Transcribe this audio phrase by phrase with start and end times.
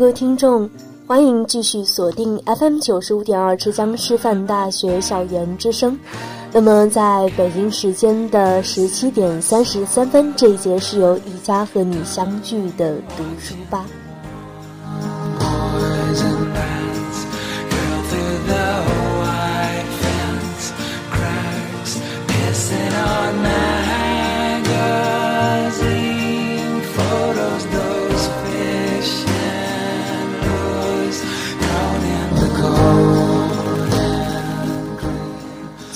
[0.00, 0.66] 各位听众，
[1.06, 5.94] 欢迎继续锁定 FM 九十五点二浙江师范大学校园之声。
[6.54, 13.84] 那么，在北京时间的十七点三十三分，这一节是由宜家和你相聚的读书吧。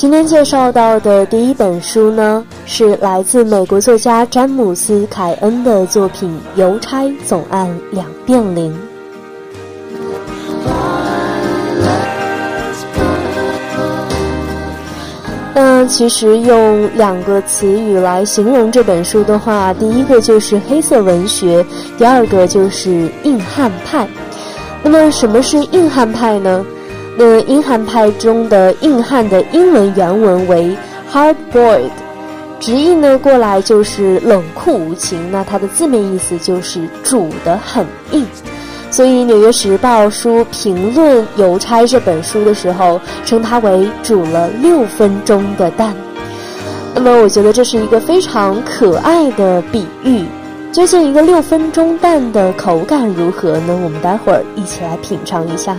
[0.05, 6.29] 今天介绍到的第一本书呢，是来自美国作家詹姆斯·凯恩的作品
[6.61, 8.71] 《邮差总按两遍铃》。
[15.55, 21.65] 那其实用两个词语来形容这本书的话，第一个就是黑色文学，
[21.97, 24.07] 第二个就是硬汉派。
[24.83, 26.63] 那么什么是硬汉派呢？
[27.17, 30.77] 那硬汉派中的硬汉的英文原文为
[31.13, 31.91] hard boiled，
[32.59, 35.31] 直译呢过来就是冷酷无情。
[35.31, 38.27] 那它的字面意思就是煮的很硬。
[38.91, 45.95] 所以《纽约时报》书评论《邮差》这本书的时候，称它为煮了六分钟的蛋。
[46.95, 50.25] 那么我觉得这是一个非常可爱的比喻。
[50.73, 53.79] 究竟一个六分钟蛋的口感如何呢？
[53.85, 55.77] 我们待会儿一起来品尝一下。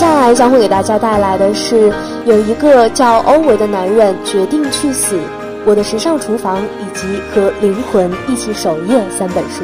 [0.00, 1.92] 接下来将会给大家带来的是
[2.24, 5.18] 有一个叫欧维的男人决定去死，
[5.66, 9.62] 我的时尚厨房以及和灵魂一起守夜三本书。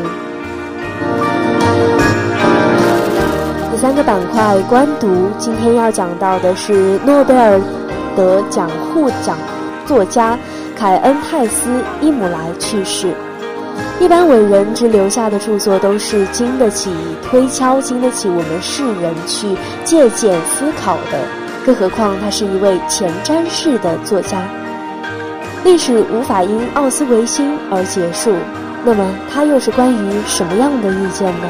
[3.71, 5.09] 第三个板块官读，
[5.39, 7.59] 今天要讲到的是诺贝尔
[8.15, 9.39] 得奖获奖
[9.87, 10.39] 作家
[10.77, 11.71] 凯恩泰斯
[12.03, 13.09] 伊姆莱去世。
[13.99, 16.91] 一般伟人之留下的著作都是经得起
[17.23, 21.19] 推敲、经得起我们世人去借鉴思考的，
[21.65, 24.39] 更何况他是一位前瞻式的作家。
[25.65, 28.33] 历史无法因奥斯维辛而结束，
[28.85, 31.49] 那么他又是关于什么样的意见呢？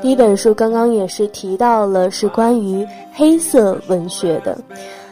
[0.00, 4.56] 第一本书刚刚也是提到了是关于黑色文学的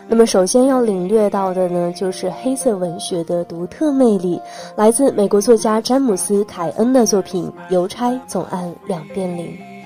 [0.06, 4.40] 那么首先要领略到的呢就是黑色文学的独特魅力
[4.76, 9.77] 来自美国作家詹姆斯凯恩的作品邮差总按两遍铃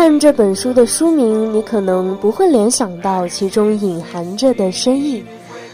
[0.00, 5.22] 看这本书的书名，你可能不会联想到其中隐含着的深意，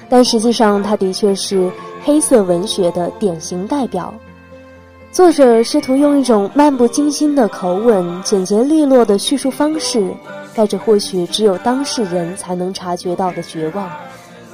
[0.09, 1.71] 但实际上，它的确是
[2.03, 4.13] 黑色文学的典型代表。
[5.13, 10.11] 作者试图用一种漫不经心的口吻、简洁利落的叙述方式，
[10.57, 13.89] 带着或许只有当事人才能察觉到的绝望，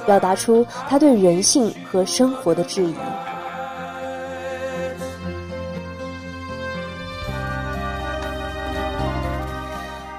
[0.05, 2.93] 表达出他对人性和生活的质疑。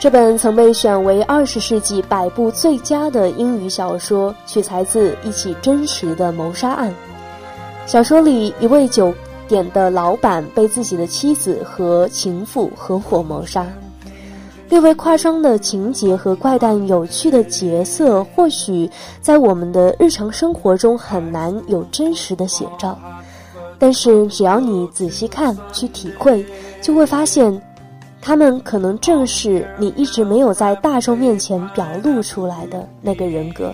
[0.05, 6.95] 这本曾被选为二十世纪百部最佳的英语小说，取材自一起真实的谋杀案。
[7.87, 9.15] 小说里，一位酒
[9.49, 13.67] 店的老板被自己的妻子和情妇合伙谋杀。
[14.69, 18.91] 略微夸张的情节和怪诞有趣的角色，或许
[19.23, 22.99] 在我们的日常生活中很难有真实的写照，
[23.79, 26.45] 但是只要你仔细看、去体会，
[26.83, 27.59] 就会发现。
[28.25, 33.71] 他们可能正是你一直没有在大众面前表露出来的那个人格。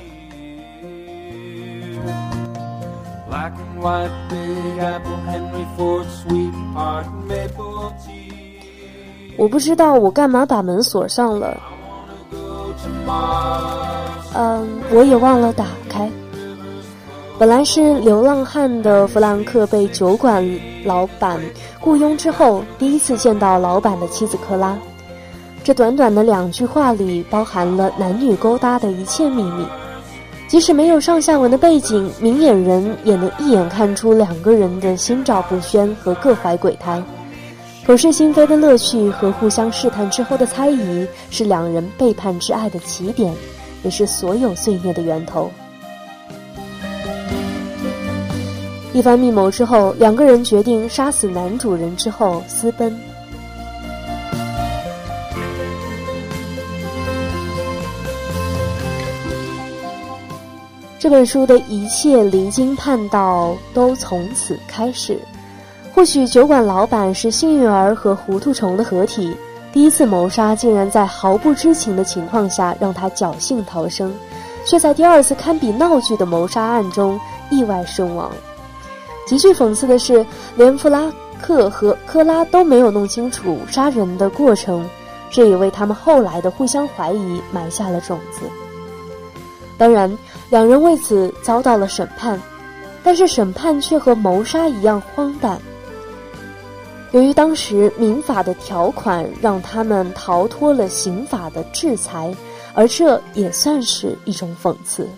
[9.36, 11.56] 我不知道我干嘛把门锁上了。
[14.34, 16.10] 嗯，我也忘了打开。
[17.40, 20.46] 本来是流浪汉的弗兰克被酒馆
[20.84, 21.40] 老板
[21.80, 24.76] 雇佣之后，第一次见到老板的妻子克拉。
[25.64, 29.64] 这短短的两句话里，包含了男女勾搭的一切秘密。
[30.48, 37.02] 即使没有上下文的背景，明眼人也能一眼看出两个人的心照不宣和各怀鬼胎。
[37.86, 43.34] 口是心非的乐趣和互相试探之后的猜疑，是两人背叛之爱的起点，
[43.82, 45.50] 也是所有罪孽的源头。
[48.92, 52.94] 一番密谋之后，两个人决定杀死男主人之后私奔。
[60.98, 65.18] 这本书的一切离经叛道都从此开始。
[65.94, 69.34] 或许酒馆老板是幸运儿和糊涂虫的合体，
[69.72, 74.12] 第一次谋杀竟然在毫不知情的情况下让他侥幸逃生，
[74.66, 77.18] 却在第二次堪比闹剧的谋杀案中
[77.50, 78.30] 意外身亡。
[79.30, 81.08] 极具讽刺的是，连弗拉
[81.40, 84.84] 克和克拉都没有弄清楚杀人的过程，
[85.30, 88.40] 这也为他们后来的互相怀疑埋下了种子。
[89.78, 90.18] 当然，
[90.48, 92.42] 两人为此遭到了审判，
[93.04, 95.56] 但是审判却和谋杀一样荒诞。
[97.12, 102.34] 由于当时民法的条款让他们逃脱了刑法的制裁，
[102.74, 105.08] 而这也算是一种讽刺。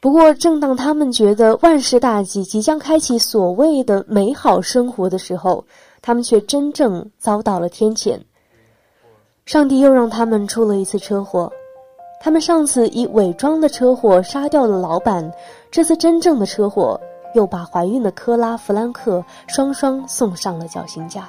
[0.00, 5.62] 不过，正当他们觉得万事大吉，即将开启所谓的美好生活的时候，
[6.00, 8.18] 他们却真正遭到了天谴。
[9.44, 11.52] 上帝又让他们出了一次车祸。
[12.22, 15.30] 他们上次以伪装的车祸杀掉了老板，
[15.70, 16.98] 这次真正的车祸
[17.34, 21.28] 又把怀孕的科拉·弗兰克双双送上了绞刑架。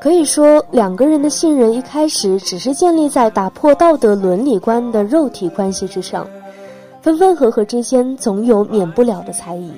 [0.00, 6.26] 可以说，两个人的信任一开始只是建立在打破道德伦理观的肉体关系之上，
[7.02, 9.72] 分分合合之间总有免不了的猜疑，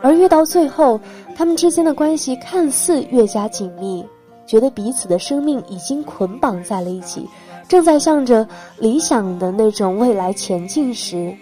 [0.00, 1.00] 而越到最后，
[1.34, 4.04] 他们之间的关系看似越加紧密，
[4.46, 7.26] 觉得彼此的生命已经捆绑在了一起，
[7.66, 8.46] 正在向着
[8.78, 11.34] 理想的那种未来前进时。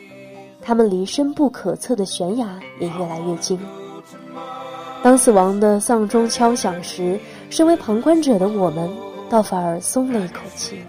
[0.63, 2.47] 他们离深不可测的悬崖
[2.79, 3.59] 也越来越近。
[5.03, 8.91] 当死亡的丧钟敲响时，身为旁观者的我们，
[9.31, 10.83] 倒反而松了一口气。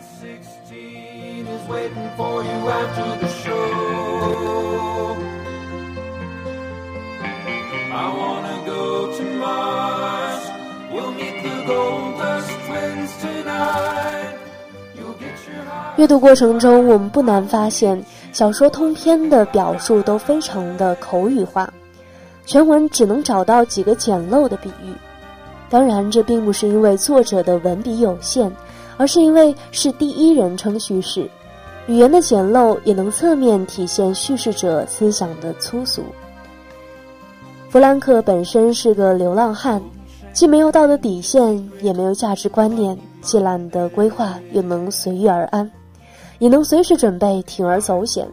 [15.98, 18.04] 阅读过程中，我们不难发现，
[18.34, 21.72] 小说通篇的表述都非常的口语化，
[22.52, 24.94] 全文只能找到几个简陋的比喻。
[25.70, 28.52] 当然，这并不是因为作者的文笔有限，
[28.98, 31.30] 而是因为是第一人称叙事，
[31.88, 36.04] 语言的简陋也能侧面体现叙事者思想的粗俗。
[37.70, 39.82] 弗兰克本身是个流浪汉，
[40.34, 45.72] 既没有道德底线，也没有价值观念，既懒得规划，又能随遇而安。
[46.40, 48.28] 也能随时准备铤而走险。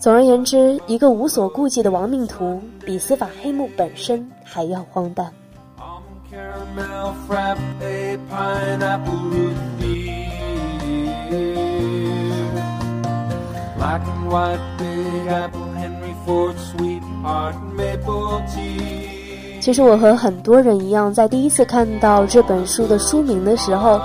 [0.00, 5.30] 总而言之，一个无所顾忌的亡命徒，比司法黑幕本身还要荒诞。
[19.60, 24.00] 其实我和很多人一样，在第一次看到这本书的书名的时候。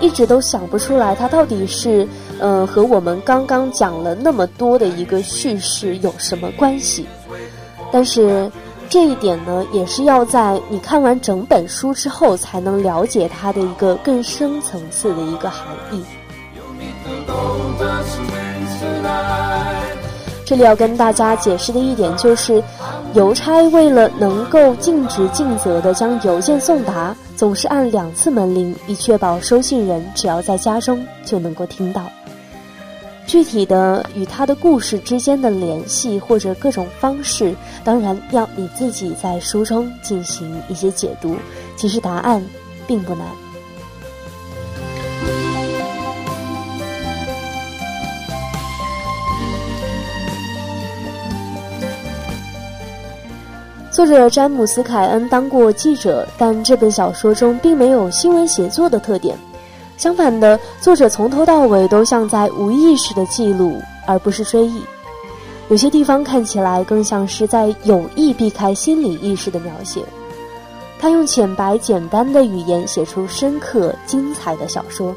[0.00, 2.06] 一直都想不出来，它到底是，
[2.38, 7.06] 呃，和我们刚刚讲了那么多的一个叙事有什么关系？
[7.90, 8.50] 但是
[8.88, 16.02] 这一点呢，也是要在你看完整本书之后才能了解它的一个更深层次的一个含义。
[20.48, 22.64] 这里要跟大家解释的一点就是，
[23.12, 27.14] 邮差为了能够尽职尽责地将邮件送达。
[27.36, 32.10] 总是按两次门铃，以确保收信人只要在家中就能够听到。
[33.26, 41.36] 具体的与他的故事之间的联系或者各种方式，当然要你自己在书中进行一些解读。
[41.76, 42.42] 其实答案
[42.86, 43.26] 并不难。
[53.98, 59.36] 作者詹姆斯·凯恩当过记者，但这本小说中并没有新闻写作的特点。
[59.96, 63.76] 相反的，作者从头到尾都像在无意识的记录，
[64.06, 64.80] 而不是追忆。
[65.68, 70.00] 有些地方看起来更像是在有意避开心理意识的描写。
[71.00, 75.12] 他用浅白简单的语言写出深刻精彩的小说，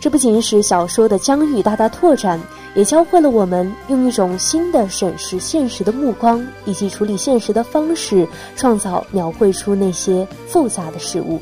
[0.00, 2.40] 这不仅使小说的疆域大大拓展。
[2.76, 11.40] 也教会了我们用一种新的审视现实的目光，以及处理现实的方式，创造描绘出那些复杂的事物。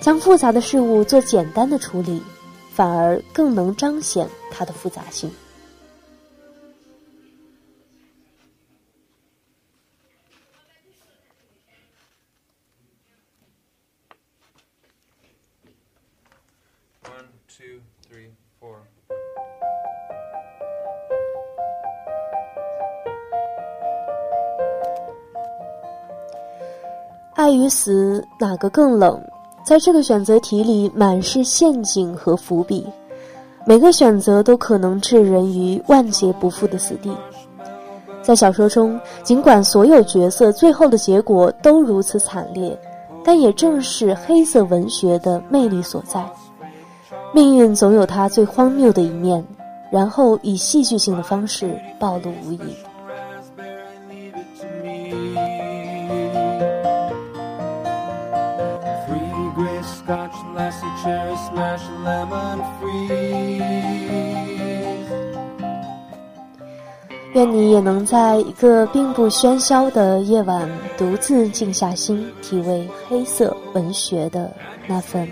[0.00, 2.22] 将复杂的事物做简单的处理，
[2.72, 5.30] 反而更能彰显它的复杂性。
[27.50, 29.20] 爱与死，哪个更冷？
[29.64, 32.86] 在这个选择题里，满是陷阱和伏笔，
[33.66, 37.10] 每个选择都可能置人于万劫不复的死地。
[38.22, 42.78] 在小说中，尽管所有角色最后的结果都如此惨烈，
[43.24, 46.24] 但也正是黑色文学的魅力所在。
[47.34, 49.44] 命运总有它最荒谬的一面，
[49.90, 52.60] 然后以戏剧性的方式暴露无遗。
[67.32, 74.52] 愿你也能在一个并不喧嚣的夜晚，独自静下心，体味黑色文学的
[74.86, 75.28] 那份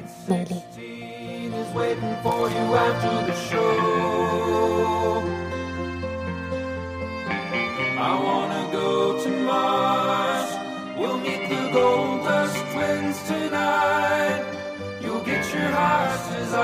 [16.50, 16.56] 美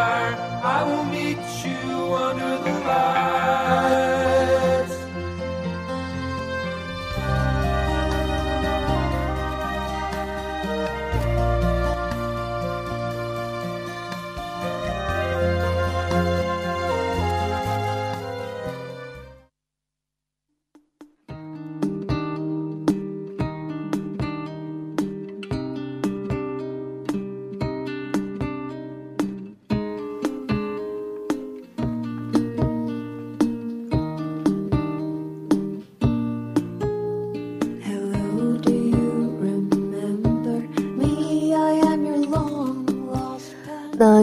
[2.40, 2.53] 丽。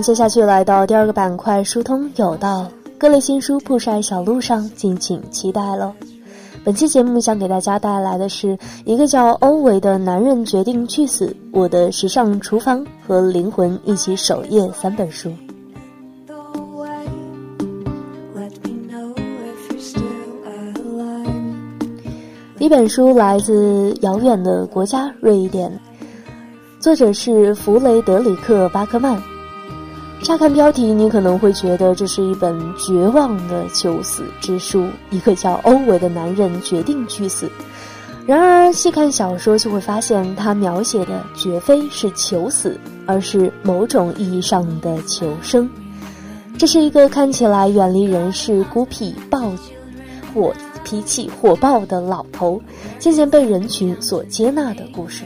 [0.02, 2.68] 那接下去来到第二个板块，疏通有道
[2.98, 5.94] 各类新书铺晒小路上，敬请期待喽。
[6.64, 15.32] 本期节目想给大家带来的是一个叫欧维的男人决定去死，我的时尚厨房和灵魂一起守夜三本书。
[22.58, 25.72] 一本书来自遥远的国家瑞典，
[26.80, 29.22] 作者是弗雷德里克·巴克曼。
[30.24, 37.50] 乍看标题，你可能会觉得这是一本绝望的求死之书，一个叫欧维的男人决定去死。
[38.26, 45.70] 然而，细看小说就会发现，他描写的绝非是求死，而是某种意义上的求生。
[46.58, 49.52] 这是一个看起来远离人世、孤僻、暴
[50.34, 50.54] 火。
[50.84, 52.60] 脾气火爆的老头，
[52.98, 55.24] 渐渐被人群所接纳的故事。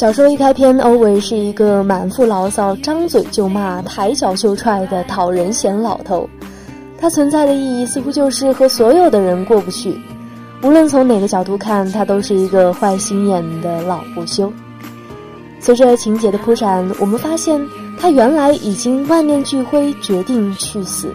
[0.00, 6.26] 小说一开篇，欧维是一个满腹牢骚、张嘴就骂、抬脚就踹的讨人嫌老头。
[6.98, 10.00] 他存在的意义似乎就是和所有的人过不去。
[10.62, 14.50] 无论从哪个角度看，他都是一个坏心眼的老不休。
[15.60, 17.60] 随着情节的铺展，我们发现。
[18.00, 21.12] 他原来已经万念俱灰，决定去死。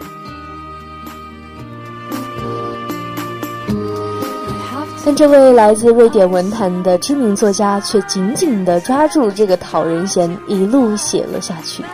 [5.06, 11.84] 但这位来自瑞典文坛的知名作家却紧紧地抓住这个讨人嫌，一路写了下去。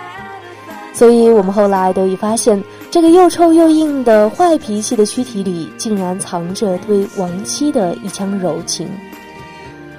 [0.94, 8.88] 所以我们后来得以发现，这个又臭又硬的坏脾气的躯体里，竟然藏着对亡妻的一腔柔情。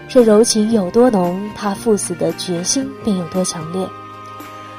[0.08, 3.88] 这柔情有多浓，他赴死的决心便有多强烈。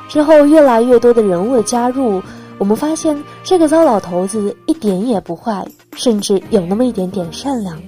[0.09, 2.21] 之后，越来越多的人物加入，
[2.59, 7.81] 我们发现这个糟老头子一点也不坏，甚至有那么一点点善良。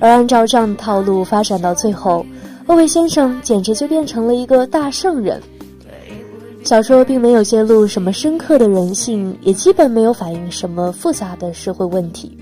[0.00, 2.26] 而按照这样的套路发展到最后，
[2.66, 5.40] 欧维先生简直就变成了一个大圣人。
[6.64, 12.36] 小说并没有揭露什么深刻的人性，也基本没有反映什么复杂的社会问题。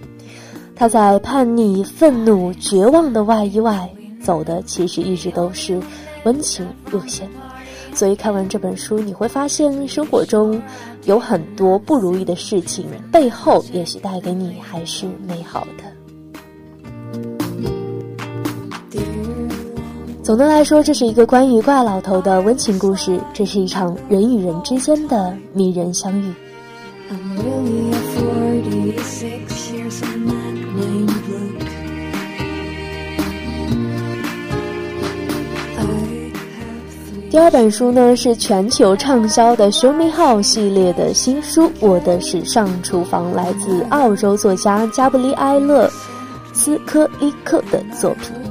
[0.75, 3.89] 他在叛逆、愤怒、绝望的外衣外，
[4.23, 5.81] 走的其实一直都是
[6.25, 7.29] 温情路线。
[7.95, 10.61] 所以看完这本书，你会发现生活中
[11.05, 15.98] 有很多不如意的事情，背后也许带给你还是美好的。
[20.29, 26.35] 总的来说，这是一个关于怪老头的温情故事，这是一场人与人之间的迷人相遇。
[37.31, 45.89] 第二本书呢是全球畅销的《Show Me How》系列的新书，《我的时尚厨房》来自澳洲作家加布里埃勒·
[46.53, 48.48] 斯科利克的作品。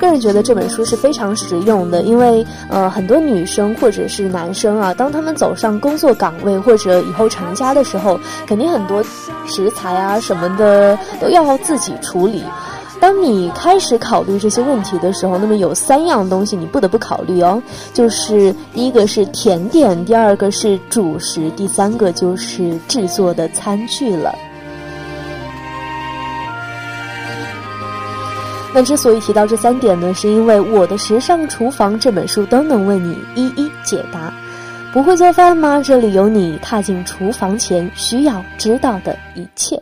[0.00, 9.04] 个人觉得这本书是非常实用的，因为呃，很多女生或者是男生啊，当他们走上工作岗位或者以后成家的时候，肯定很多。
[9.46, 12.44] 食材啊什么的都要自己处理。
[13.00, 17.60] 当你开始考虑这些问题的时候，那么有三样东西你不得不考虑哦，
[17.92, 24.32] 就是第一个是甜点，第二个是主食，第三个就是制作的餐具了。
[28.72, 34.32] 那之所以提到这三点呢，是因为《我的时尚厨房》这本书都能为你一一解答。
[34.92, 35.82] 不会做饭吗？
[35.84, 39.80] 这里有你踏进厨房前需要知道的一切。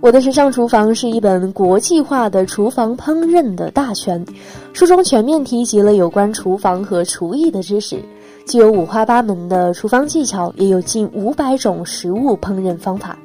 [0.00, 4.24] 我的时尚厨房是一本国际化的厨房烹饪的大全，
[4.72, 8.02] 书中全面提及了有关厨房和厨艺的知识，
[8.46, 13.16] 既有五花八门的厨房技巧，也有近五百种食物烹饪方法。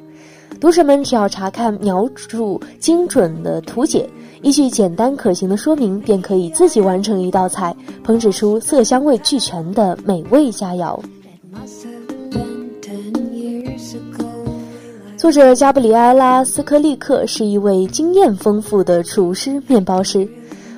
[0.60, 4.08] 读者们只要查看描述精准的图解。
[4.42, 10.98] 依据简单可行的说明，便可以自己完成一道菜，烹制出色香味俱全的美味佳肴。
[15.16, 20.26] 作者加布里埃拉·斯科利克是一位经验丰富的厨师、面包师，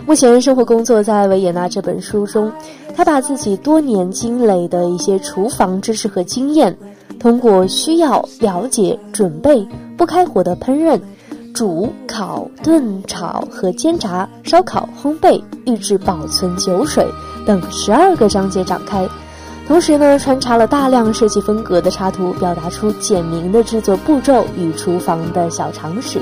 [0.07, 1.69] 目前生活工作在维也纳。
[1.69, 2.51] 这本书中，
[2.95, 6.75] 他把自己多年积累的一些厨房知识和经验，
[7.21, 10.99] 通过需要了解、准备、不开火的烹饪。
[11.53, 17.05] 煮、烤、炖、炒和煎炸、烧烤、烘焙、预制、保存、酒水
[17.45, 19.07] 等十二个章节展开，
[19.67, 26.21] 同时呢，穿插了大量设计风格的插图，表达出简明的制作步骤与厨房的小常识。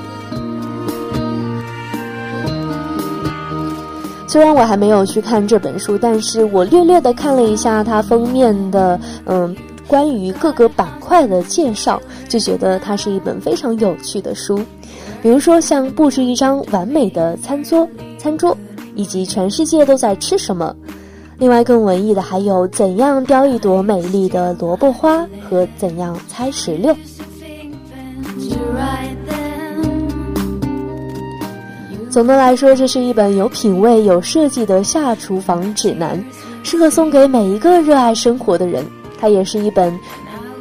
[4.27, 9.55] 虽然我还没有去看这本书，但是我略略的看了一下它封面的，嗯。
[9.89, 14.61] 关于各个板块的介绍，就觉得它是一本非常有趣的书。
[15.23, 18.57] 比如说，像布置一张完美的餐桌，餐桌，
[18.95, 20.77] 以及全世界都在吃什么。
[21.39, 26.95] 另外，更文艺的还有怎样雕一朵美丽的萝卜花和怎样猜石榴。
[32.11, 36.23] 总的来说，这是一本有品味、有设计的下厨房指南，
[36.63, 38.85] 适合送给每一个热爱生活的人。
[39.19, 39.99] 它也是一本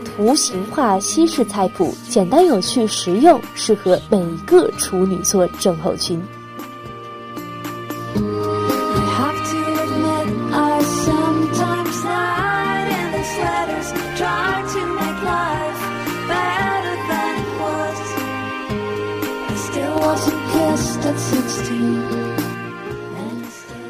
[0.04, 6.22] 图形化西式菜谱，简单有趣、实用，适合每一个处女座症候群。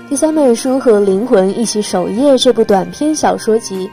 [0.09, 3.89] 第三本书和《灵魂一起守夜》这部短篇小说集，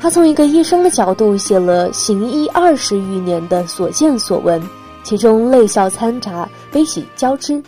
[0.00, 4.62] 他从一个医生的角度写了行医二十余年的所见所闻，
[5.02, 7.60] 其中泪笑掺杂，悲喜交织，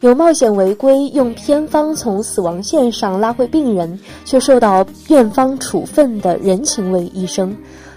[0.00, 7.54] 有冒险违规用偏方从死亡线上拉回病人，却受到院方处分的人情味医生，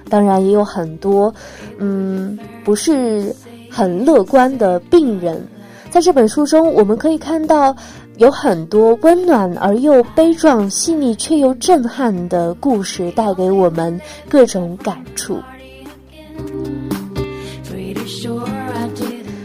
[0.10, 1.32] 当然也有很多，
[1.78, 3.34] 嗯，不是
[3.70, 5.48] 很乐观的病人。
[5.92, 7.74] 在这本书中，我们可以看到
[8.18, 14.00] 有很多温暖而又悲壮、细腻却又震撼的故事，带给我们
[14.30, 15.38] 各种感触。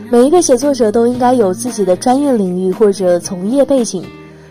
[0.08, 4.04] 每一个写作者都应该有自己的专业领域或者从业背景，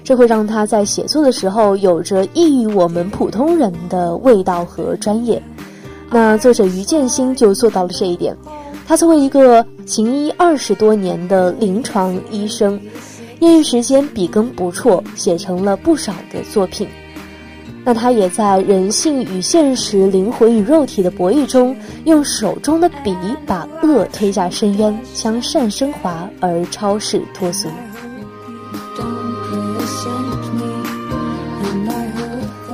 [0.04, 5.42] 这会让他在写作的时候有着异于我们普通人的味道和专业。
[6.12, 8.36] 那作者于建新就做到了这一点。
[8.88, 12.80] 他作为一个行医二十多年的临床医生，
[13.40, 16.88] 业余时间笔耕不辍，写成了不少的作品。
[17.86, 27.70] 那他也在人性与现实、灵魂与肉体的博弈中，用手中的笔把恶推下深渊，将善升华而超世脱俗。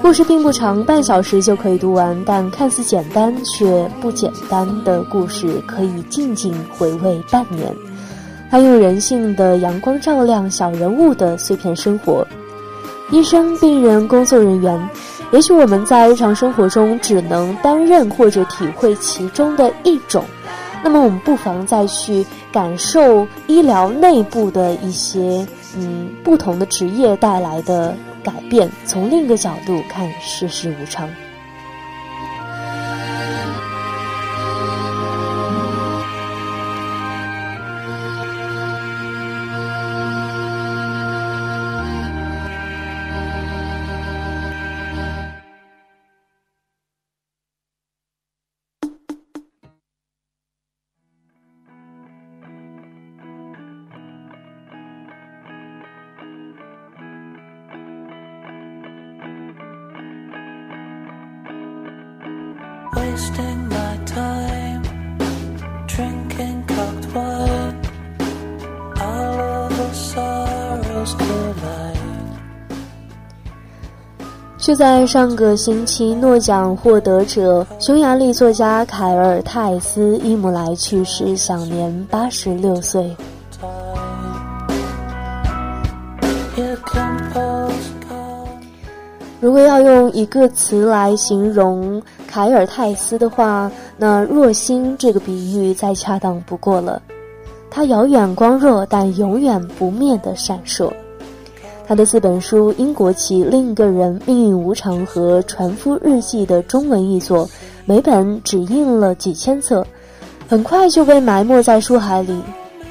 [0.02, 7.74] 故事并不长，半小时就可以读完，但看似简单却不简单的故事，可以静静回味半年。
[8.50, 12.26] 他用人性的阳光照亮小人物的碎片生活，
[13.12, 14.90] 医生、病人、工作人员，
[15.32, 20.24] 也许我们在日常生活中只能担任或者体会其中的一种，
[20.84, 25.46] 那么我们不妨再去感受医疗内部的一些
[25.78, 27.96] 嗯不同的职业带来的。
[28.26, 31.08] 改变，从另一个角度看世事无常。
[74.58, 83.16] 就在上个星期，诺奖获得者匈牙利作家凯尔泰斯伊姆莱去世，享年八十六岁。
[90.26, 97.00] 一个词来形容凯尔泰斯的话，那“若星”这个比喻再恰当不过了。
[97.70, 100.92] 他遥远光弱，但永远不灭的闪烁。
[101.88, 107.48] 他的四本书《英国旗》《另一个人》《命运无常》和《船夫日记》的中文译作，
[107.86, 109.86] 每本只印了几千册，
[110.48, 112.42] 很快就被埋没在书海里。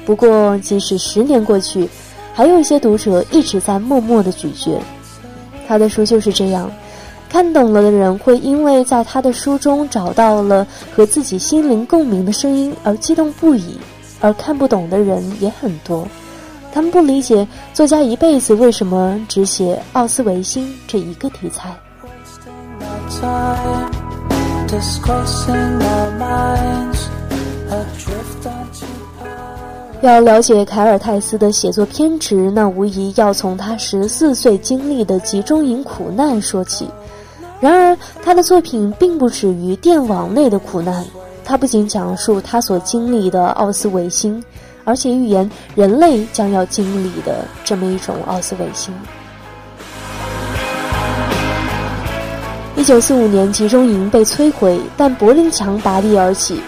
[0.05, 1.89] 不过，即使十年过去，
[2.33, 4.79] 还有一些读者一直在默默的咀嚼。
[5.67, 6.71] 他的书就是这样，
[7.29, 13.77] 看懂了的人会因为在他的书中找到了和自己心灵共鸣的声音而激动不已，
[14.21, 16.07] 而看不懂的人也很多。
[16.71, 21.75] 他们不理解作家一辈子为什么只写奥斯维辛这一个题材。
[30.01, 36.87] 要了解凯尔泰斯的写作偏执，那无疑要从他十四岁经历的集中营苦难说起。
[37.59, 41.05] 然而，他的作品并不止于电网内的苦难，
[41.43, 44.43] 他不仅讲述他所经历的奥斯维辛。
[44.87, 48.93] 而且预言人类将要经历的这么一种奥斯维辛。
[52.75, 56.61] 一九四五年，集中营被摧毁，但柏林墙拔地而起。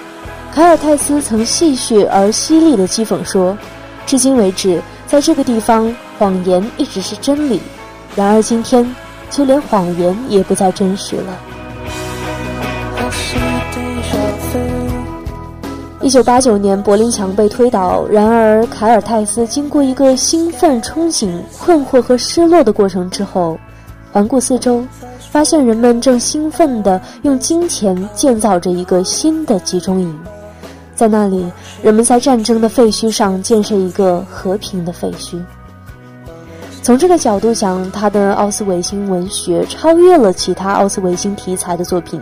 [0.52, 3.56] 凯尔泰斯曾戏谑而犀利的讥讽说
[4.08, 7.62] ：“至今为止，在这个地方，谎言一直是真理。
[8.16, 8.84] 然而今天，
[9.30, 11.38] 就连谎言也不再真实了。”
[16.02, 18.06] 一九八九年，柏林墙被推倒。
[18.10, 23.60] 然而，凯尔泰斯经过一个兴奋、憧憬、困惑和失落的过程之后，
[24.14, 24.82] 环顾四周，
[25.32, 30.18] 发现人们正兴奋地用金钱建造着一个新的集中营。
[30.96, 31.46] 在那里，
[31.84, 35.38] 人们在战争的废墟上建设一个和平的废墟。
[36.88, 42.22] 从这个角度讲，他的奥斯维辛文学超越了其他奥斯维辛题材的作品。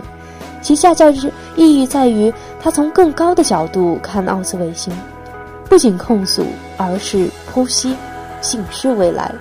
[0.59, 4.91] 其下教之意义在于，他从更高的角度看奥斯维辛，
[5.69, 6.43] 不仅控诉，
[6.77, 7.95] 而是剖析、
[8.41, 9.31] 警示未来。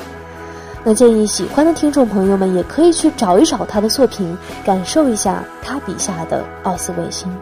[0.84, 7.34] 那建议喜欢的听众朋友们也可以去找一找他的作品，感受一下他笔下的奥斯维辛。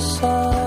[0.00, 0.59] So.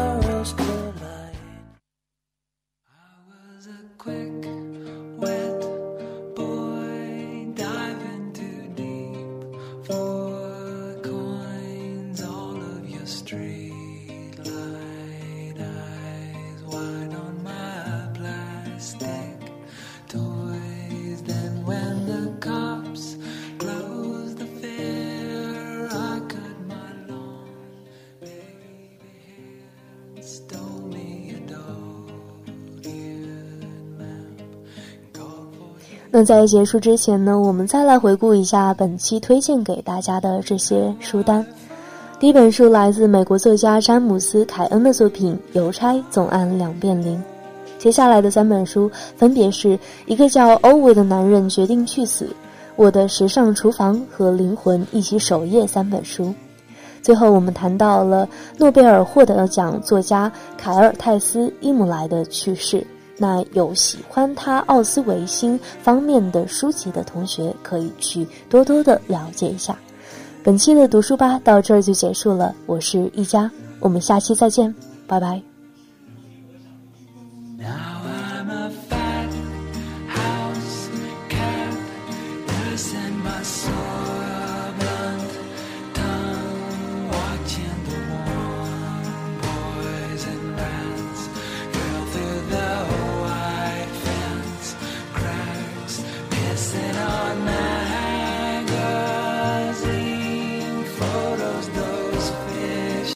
[36.15, 41.43] 那在结束之前呢，我们再来回顾一下本期推荐给大家的这些书单。
[42.19, 47.17] 第一本书来自美国作家詹姆斯·凯恩的作品《邮差总按两遍铃》。
[47.81, 52.27] 接下来的三本书分别是一个叫欧维的男人决定去死、
[52.75, 56.31] 我的时尚厨房和灵魂一起守夜三本书。
[57.01, 62.85] 最后，我们谈到了诺贝尔获得奖作家凯尔泰斯·伊姆莱的去世。
[63.23, 69.77] 那有喜欢他奥斯维辛方面的书籍的同学，可以去多多的了解一下。
[70.43, 74.75] 本期的读书吧到这儿就结束了，我是一佳，我们下期再见，
[75.07, 75.52] 拜拜。